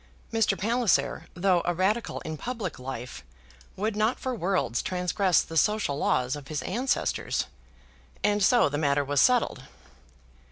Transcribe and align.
Mr. 0.33 0.57
Palliser, 0.57 1.27
though 1.35 1.61
a 1.63 1.75
Radical 1.75 2.21
in 2.21 2.35
public 2.35 2.79
life, 2.79 3.23
would 3.75 3.95
not 3.95 4.19
for 4.19 4.33
worlds 4.33 4.81
transgress 4.81 5.43
the 5.43 5.55
social 5.55 5.95
laws 5.95 6.35
of 6.35 6.47
his 6.47 6.63
ancestors; 6.63 7.45
and 8.23 8.43
so 8.43 8.67
the 8.67 8.79
matter 8.79 9.03
was 9.05 9.21
settled. 9.21 9.61